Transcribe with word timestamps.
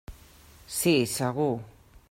Sí, 0.77 0.95
segur. 1.13 1.51